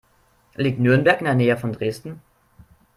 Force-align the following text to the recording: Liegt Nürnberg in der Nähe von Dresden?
Liegt 0.55 0.79
Nürnberg 0.79 1.19
in 1.19 1.25
der 1.25 1.35
Nähe 1.35 1.57
von 1.57 1.73
Dresden? 1.73 2.21